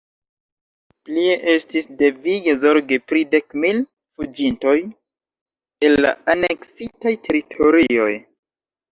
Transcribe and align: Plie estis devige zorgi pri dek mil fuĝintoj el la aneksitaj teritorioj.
Plie 1.07 1.33
estis 1.51 1.87
devige 1.97 2.55
zorgi 2.63 2.97
pri 3.11 3.21
dek 3.33 3.53
mil 3.65 3.81
fuĝintoj 4.21 4.73
el 5.89 5.93
la 6.07 6.15
aneksitaj 6.35 7.13
teritorioj. 7.29 8.09